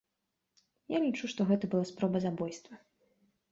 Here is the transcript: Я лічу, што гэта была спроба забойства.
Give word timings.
Я 0.95 1.01
лічу, 1.03 1.29
што 1.35 1.47
гэта 1.51 1.65
была 1.75 1.85
спроба 1.91 2.25
забойства. 2.27 2.73